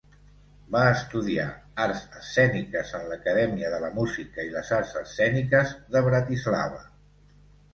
[0.75, 1.43] Va estudiar
[1.83, 6.83] arts escèniques en l'Acadèmia de la Música i les Arts Escèniques de Bratislava.